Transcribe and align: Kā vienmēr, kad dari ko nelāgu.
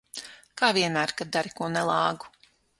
Kā 0.61 0.69
vienmēr, 0.77 1.15
kad 1.21 1.31
dari 1.37 1.55
ko 1.61 1.71
nelāgu. 1.77 2.35